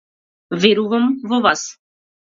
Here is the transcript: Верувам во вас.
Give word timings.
Верувам 0.63 1.05
во 1.33 1.41
вас. 1.47 1.67